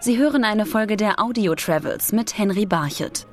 [0.00, 3.26] Sie hören eine Folge der Audio Travels mit Henry Barchet.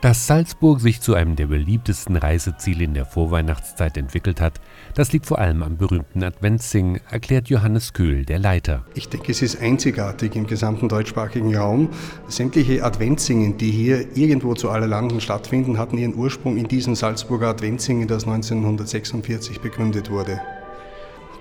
[0.00, 4.60] Dass Salzburg sich zu einem der beliebtesten Reiseziele in der Vorweihnachtszeit entwickelt hat,
[4.94, 8.84] das liegt vor allem am berühmten Adventssingen, erklärt Johannes Köhl, der Leiter.
[8.94, 11.88] Ich denke, es ist einzigartig im gesamten deutschsprachigen Raum.
[12.28, 17.48] Sämtliche Adventssingen, die hier irgendwo zu aller Landen stattfinden, hatten ihren Ursprung in diesem Salzburger
[17.48, 20.40] Adventssingen, das 1946 begründet wurde.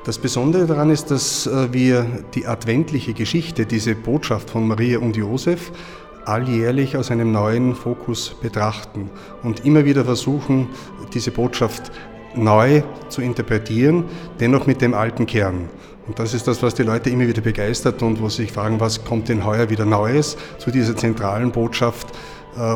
[0.07, 5.17] Das Besondere daran ist, dass äh, wir die adventliche Geschichte, diese Botschaft von Maria und
[5.17, 5.73] Josef,
[6.23, 9.09] alljährlich aus einem neuen Fokus betrachten
[9.43, 10.69] und immer wieder versuchen,
[11.13, 11.91] diese Botschaft
[12.35, 14.05] neu zu interpretieren,
[14.39, 15.67] dennoch mit dem alten Kern.
[16.07, 18.79] Und das ist das, was die Leute immer wieder begeistert und wo sie sich fragen,
[18.79, 22.07] was kommt denn heuer wieder Neues zu dieser zentralen Botschaft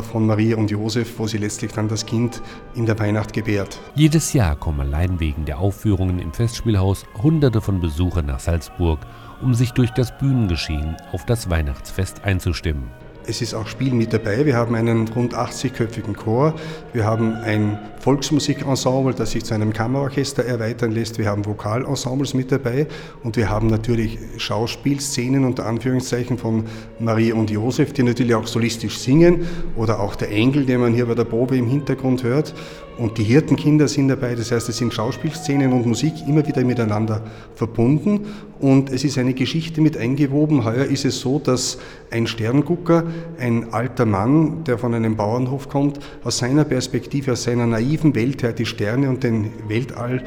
[0.01, 2.41] von Maria und Josef, wo sie letztlich dann das Kind
[2.75, 3.79] in der Weihnacht gebärt.
[3.95, 8.99] Jedes Jahr kommen allein wegen der Aufführungen im Festspielhaus Hunderte von Besuchern nach Salzburg,
[9.41, 12.89] um sich durch das Bühnengeschehen auf das Weihnachtsfest einzustimmen.
[13.27, 14.45] Es ist auch Spiel mit dabei.
[14.45, 16.55] Wir haben einen rund 80-köpfigen Chor.
[16.91, 21.19] Wir haben ein Volksmusikensemble, das sich zu einem Kammerorchester erweitern lässt.
[21.19, 22.87] Wir haben Vokalensembles mit dabei
[23.23, 26.65] und wir haben natürlich Schauspielszenen unter Anführungszeichen von
[26.99, 31.05] Marie und Josef, die natürlich auch solistisch singen oder auch der Engel, den man hier
[31.05, 32.55] bei der Probe im Hintergrund hört.
[33.01, 37.23] Und die Hirtenkinder sind dabei, das heißt, es sind Schauspielszenen und Musik immer wieder miteinander
[37.55, 38.27] verbunden.
[38.59, 40.63] Und es ist eine Geschichte mit eingewoben.
[40.63, 41.79] Heuer ist es so, dass
[42.11, 43.05] ein Sterngucker,
[43.39, 48.43] ein alter Mann, der von einem Bauernhof kommt, aus seiner Perspektive, aus seiner naiven Welt
[48.43, 50.23] her die Sterne und den Weltall,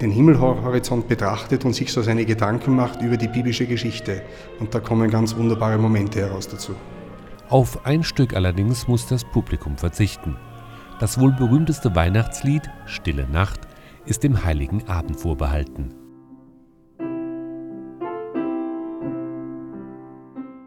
[0.00, 4.22] den Himmelhorizont betrachtet und sich so seine Gedanken macht über die biblische Geschichte.
[4.60, 6.72] Und da kommen ganz wunderbare Momente heraus dazu.
[7.50, 10.38] Auf ein Stück allerdings muss das Publikum verzichten.
[11.00, 13.60] Das wohl berühmteste Weihnachtslied, Stille Nacht,
[14.06, 15.94] ist dem Heiligen Abend vorbehalten.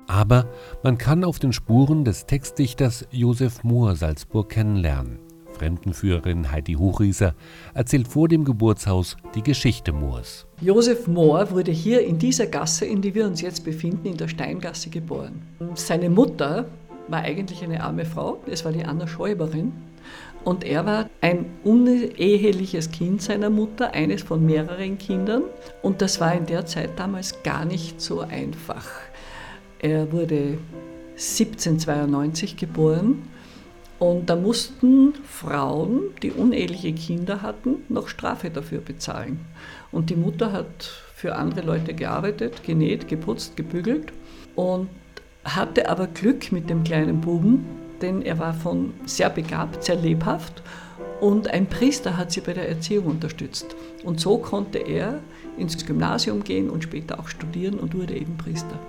[0.07, 0.47] Aber
[0.83, 5.19] man kann auf den Spuren des Textdichters Josef Mohr Salzburg kennenlernen.
[5.57, 7.33] Fremdenführerin Heidi Hochrieser
[7.73, 10.45] erzählt vor dem Geburtshaus die Geschichte Moors.
[10.61, 14.27] Josef Mohr wurde hier in dieser Gasse, in die wir uns jetzt befinden, in der
[14.27, 15.41] Steingasse geboren.
[15.73, 16.65] Seine Mutter
[17.07, 19.71] war eigentlich eine arme Frau, es war die Anna Schäuberin.
[20.47, 25.43] Und er war ein uneheliches Kind seiner Mutter, eines von mehreren Kindern.
[25.81, 28.87] Und das war in der Zeit damals gar nicht so einfach.
[29.79, 30.57] Er wurde
[31.15, 33.23] 1792 geboren
[33.99, 39.41] und da mussten Frauen, die uneheliche Kinder hatten, noch Strafe dafür bezahlen.
[39.91, 44.13] Und die Mutter hat für andere Leute gearbeitet, genäht, geputzt, gebügelt
[44.55, 44.87] und
[45.43, 50.61] hatte aber Glück mit dem kleinen Buben, denn er war von sehr begabt, sehr lebhaft
[51.19, 53.75] und ein Priester hat sie bei der Erziehung unterstützt.
[54.03, 55.19] Und so konnte er
[55.57, 58.79] ins Gymnasium gehen und später auch studieren und wurde eben Priester.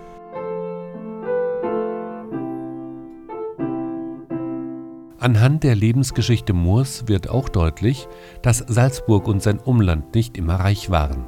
[5.21, 8.07] Anhand der Lebensgeschichte Moors wird auch deutlich,
[8.43, 11.27] dass Salzburg und sein Umland nicht immer reich waren.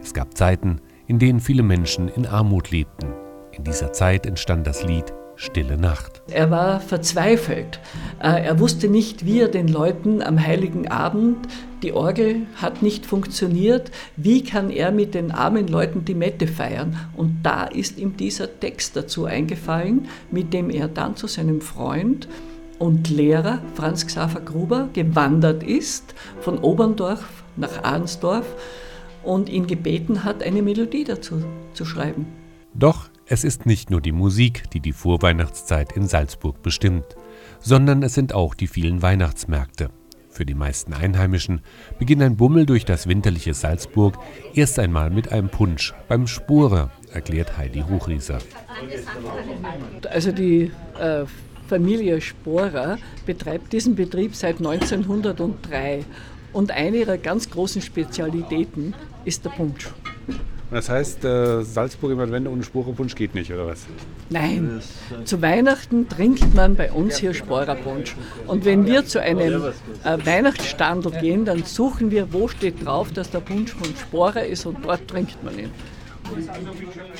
[0.00, 3.12] Es gab Zeiten, in denen viele Menschen in Armut lebten.
[3.50, 5.12] In dieser Zeit entstand das Lied
[5.44, 6.22] Stille Nacht.
[6.30, 7.78] Er war verzweifelt.
[8.18, 11.46] Äh, er wusste nicht, wie er den Leuten am heiligen Abend,
[11.82, 16.96] die Orgel hat nicht funktioniert, wie kann er mit den armen Leuten die Mette feiern?
[17.14, 22.26] Und da ist ihm dieser Text dazu eingefallen, mit dem er dann zu seinem Freund
[22.78, 28.46] und Lehrer Franz Xaver Gruber gewandert ist von Oberndorf nach Arnsdorf
[29.22, 31.44] und ihn gebeten hat, eine Melodie dazu
[31.74, 32.43] zu schreiben.
[32.74, 37.04] Doch es ist nicht nur die Musik, die die Vorweihnachtszeit in Salzburg bestimmt,
[37.60, 39.90] sondern es sind auch die vielen Weihnachtsmärkte.
[40.28, 41.60] Für die meisten Einheimischen
[42.00, 44.18] beginnt ein Bummel durch das winterliche Salzburg
[44.52, 48.38] erst einmal mit einem Punsch beim Sporer, erklärt Heidi Hochrieser.
[50.10, 51.24] Also die äh,
[51.68, 56.04] Familie Sporer betreibt diesen Betrieb seit 1903
[56.52, 59.88] und eine ihrer ganz großen Spezialitäten ist der Punsch.
[60.70, 63.86] Das heißt, äh, Salzburg im Advent ohne Sporenpunsch geht nicht, oder was?
[64.30, 64.80] Nein,
[65.24, 68.16] zu Weihnachten trinkt man bei uns hier Sporerpunsch.
[68.46, 69.62] Und wenn wir zu einem
[70.04, 74.66] äh, Weihnachtsstandel gehen, dann suchen wir, wo steht drauf, dass der Punsch von Sporer ist
[74.66, 75.70] und dort trinkt man ihn.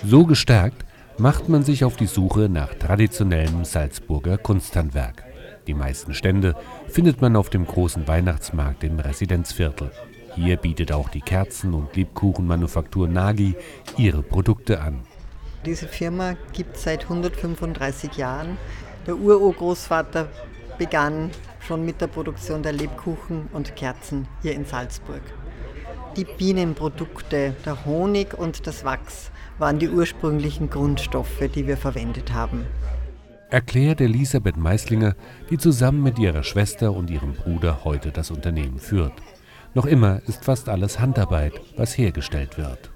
[0.05, 0.85] So gestärkt
[1.19, 5.23] macht man sich auf die Suche nach traditionellem Salzburger Kunsthandwerk.
[5.67, 6.55] Die meisten Stände
[6.89, 9.91] findet man auf dem großen Weihnachtsmarkt im Residenzviertel.
[10.37, 13.55] Hier bietet auch die Kerzen- und Lebkuchenmanufaktur Nagi
[13.97, 15.01] ihre Produkte an.
[15.65, 18.59] Diese Firma gibt es seit 135 Jahren.
[19.07, 20.29] Der Ururgroßvater
[20.77, 25.23] begann schon mit der Produktion der Lebkuchen und Kerzen hier in Salzburg.
[26.17, 32.67] Die Bienenprodukte, der Honig und das Wachs waren die ursprünglichen Grundstoffe, die wir verwendet haben.
[33.51, 35.15] Erklärt Elisabeth Meislinger,
[35.49, 39.13] die zusammen mit ihrer Schwester und ihrem Bruder heute das Unternehmen führt.
[39.75, 42.91] Noch immer ist fast alles Handarbeit, was hergestellt wird.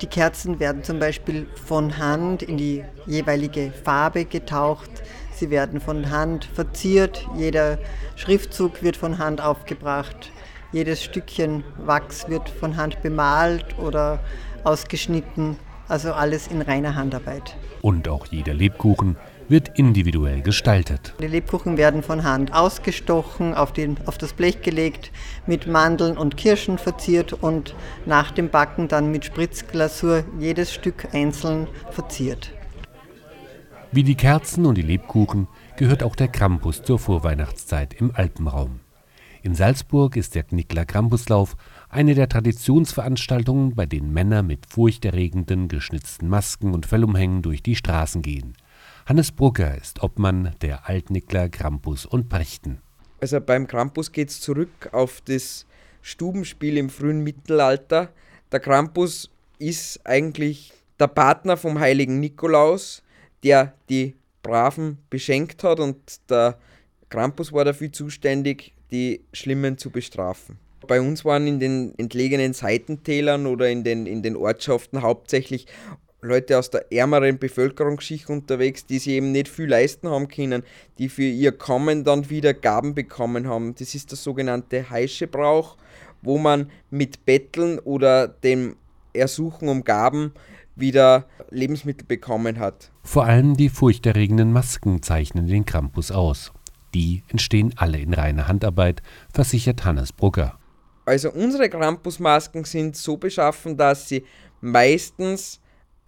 [0.00, 4.90] Die Kerzen werden zum Beispiel von Hand in die jeweilige Farbe getaucht.
[5.34, 7.26] Sie werden von Hand verziert.
[7.36, 7.78] Jeder
[8.14, 10.30] Schriftzug wird von Hand aufgebracht.
[10.72, 14.20] Jedes Stückchen Wachs wird von Hand bemalt oder
[14.62, 15.56] ausgeschnitten.
[15.88, 17.56] Also alles in reiner Handarbeit.
[17.82, 19.16] Und auch jeder Lebkuchen
[19.50, 21.12] wird individuell gestaltet.
[21.20, 25.10] Die Lebkuchen werden von Hand ausgestochen, auf, den, auf das Blech gelegt,
[25.46, 27.74] mit Mandeln und Kirschen verziert und
[28.06, 32.52] nach dem Backen dann mit Spritzglasur jedes Stück einzeln verziert.
[33.92, 38.78] Wie die Kerzen und die Lebkuchen gehört auch der Krampus zur Vorweihnachtszeit im Alpenraum.
[39.42, 41.56] In Salzburg ist der Knickler Krampuslauf
[41.88, 48.22] eine der Traditionsveranstaltungen, bei denen Männer mit furchterregenden geschnitzten Masken und Fellumhängen durch die Straßen
[48.22, 48.54] gehen.
[49.10, 52.80] Hannes Brugger ist Obmann der Altnickler Krampus und Brechten.
[53.20, 55.66] Also beim Krampus geht es zurück auf das
[56.00, 58.10] Stubenspiel im frühen Mittelalter.
[58.52, 59.28] Der Krampus
[59.58, 63.02] ist eigentlich der Partner vom heiligen Nikolaus,
[63.42, 64.14] der die
[64.44, 65.96] Braven beschenkt hat und
[66.30, 66.56] der
[67.08, 70.56] Krampus war dafür zuständig, die Schlimmen zu bestrafen.
[70.86, 75.66] Bei uns waren in den entlegenen Seitentälern oder in den, in den Ortschaften hauptsächlich
[76.22, 80.62] Leute aus der ärmeren Bevölkerungsschicht unterwegs, die sich eben nicht viel leisten haben können,
[80.98, 83.74] die für ihr Kommen dann wieder Gaben bekommen haben.
[83.74, 85.76] Das ist der sogenannte Heischebrauch,
[86.22, 88.76] wo man mit Betteln oder dem
[89.12, 90.32] Ersuchen um Gaben
[90.76, 92.90] wieder Lebensmittel bekommen hat.
[93.02, 96.52] Vor allem die furchterregenden Masken zeichnen den Krampus aus.
[96.94, 99.02] Die entstehen alle in reiner Handarbeit,
[99.32, 100.58] versichert Hannes Brugger.
[101.06, 104.24] Also unsere Krampusmasken sind so beschaffen, dass sie
[104.60, 105.59] meistens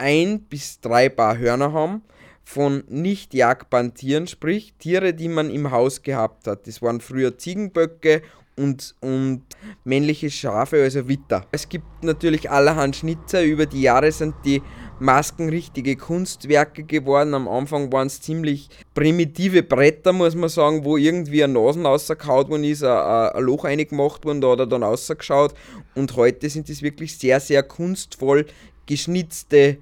[0.03, 2.01] ein bis drei Paar Hörner haben
[2.43, 6.67] von nicht jagbaren Tieren, sprich Tiere, die man im Haus gehabt hat.
[6.67, 8.21] Das waren früher Ziegenböcke
[8.57, 9.43] und, und
[9.85, 11.45] männliche Schafe, also Witter.
[11.51, 13.43] Es gibt natürlich allerhand Schnitzer.
[13.43, 14.61] Über die Jahre sind die
[14.99, 17.33] Masken richtige Kunstwerke geworden.
[17.33, 22.49] Am Anfang waren es ziemlich primitive Bretter, muss man sagen, wo irgendwie eine Nasen rausgehauen
[22.49, 25.53] worden ist, ein, ein Loch eingemacht worden, da hat er dann rausgeschaut.
[25.95, 28.45] Und heute sind es wirklich sehr, sehr kunstvoll
[28.85, 29.77] geschnitzte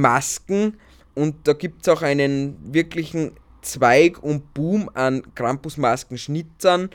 [0.00, 0.78] Masken
[1.14, 6.90] und da gibt es auch einen wirklichen Zweig und Boom an Krampusmaskenschnitzern,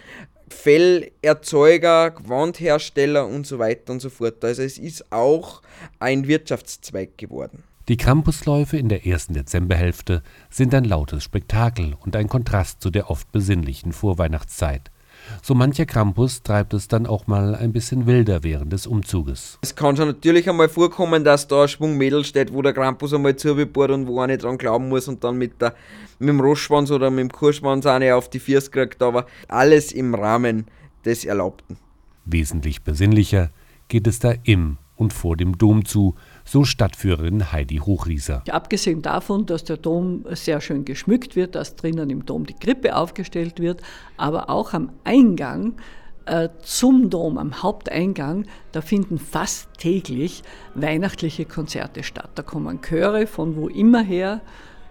[0.50, 4.44] Fellerzeuger, Gewandhersteller und so weiter und so fort.
[4.44, 5.62] Also es ist auch
[6.00, 7.64] ein Wirtschaftszweig geworden.
[7.88, 13.10] Die Krampusläufe in der ersten Dezemberhälfte sind ein lautes Spektakel und ein Kontrast zu der
[13.10, 14.92] oft besinnlichen Vorweihnachtszeit.
[15.42, 19.60] So mancher Krampus treibt es dann auch mal ein bisschen wilder während des Umzuges.
[19.62, 23.14] Es kann schon natürlich einmal vorkommen, dass da ein Schwung Mädel steht, wo der Krampus
[23.14, 25.76] einmal zubebohrt und wo er nicht dran glauben muss und dann mit, der,
[26.20, 30.16] mit dem Rossschwanz oder mit dem Kurschwanz eine auf die Füße kriegt, aber alles im
[30.16, 30.66] Rahmen
[31.06, 31.78] des Erlaubten.
[32.26, 33.52] Wesentlich besinnlicher
[33.88, 36.16] geht es da im und vor dem Dom zu,
[36.48, 38.44] so Stadtführerin Heidi Hochrieser.
[38.50, 42.96] Abgesehen davon, dass der Dom sehr schön geschmückt wird, dass drinnen im Dom die Krippe
[42.96, 43.82] aufgestellt wird,
[44.16, 45.74] aber auch am Eingang
[46.26, 52.30] äh, zum Dom, am Haupteingang, da finden fast täglich weihnachtliche Konzerte statt.
[52.36, 54.42] Da kommen Chöre von wo immer her,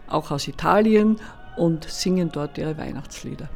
[0.09, 1.17] auch aus Italien,
[1.57, 3.49] und singen dort ihre Weihnachtslieder.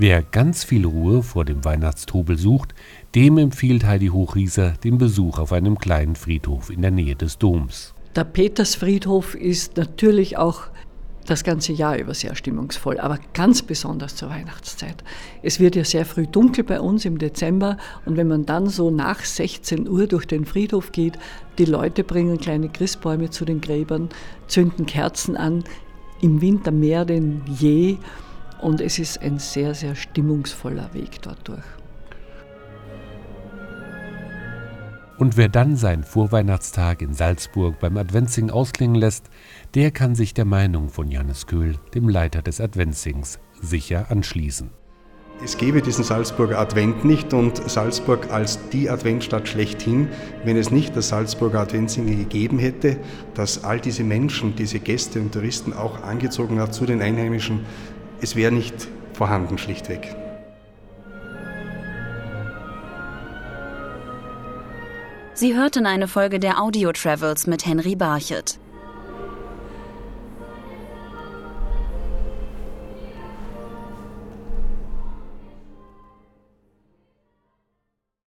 [0.00, 2.72] Wer ganz viel Ruhe vor dem Weihnachtstrubel sucht,
[3.16, 7.94] dem empfiehlt Heidi Hochrieser den Besuch auf einem kleinen Friedhof in der Nähe des Doms.
[8.14, 10.68] Der Petersfriedhof ist natürlich auch
[11.26, 15.02] das ganze Jahr über sehr stimmungsvoll, aber ganz besonders zur Weihnachtszeit.
[15.42, 17.76] Es wird ja sehr früh dunkel bei uns im Dezember
[18.06, 21.18] und wenn man dann so nach 16 Uhr durch den Friedhof geht,
[21.58, 24.10] die Leute bringen kleine Christbäume zu den Gräbern,
[24.46, 25.64] zünden Kerzen an,
[26.20, 27.98] im Winter mehr denn je
[28.60, 31.64] und es ist ein sehr, sehr stimmungsvoller Weg dort durch.
[35.18, 39.26] Und wer dann seinen Vorweihnachtstag in Salzburg beim Adventsing ausklingen lässt,
[39.74, 44.70] der kann sich der Meinung von Johannes Köhl, dem Leiter des Adventsings, sicher anschließen.
[45.42, 50.08] Es gäbe diesen Salzburger Advent nicht und Salzburg als die Adventstadt schlechthin,
[50.44, 52.96] wenn es nicht das Salzburger Adventsing gegeben hätte,
[53.34, 57.60] das all diese Menschen, diese Gäste und Touristen auch angezogen hat zu den Einheimischen,
[58.20, 60.14] es wäre nicht vorhanden schlichtweg.
[65.34, 68.58] Sie hörten eine Folge der Audio Travels mit Henry Barchet.